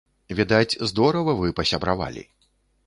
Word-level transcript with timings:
Відаць, 0.39 0.79
здорава 0.93 1.37
вы 1.43 1.55
пасябравалі. 1.61 2.29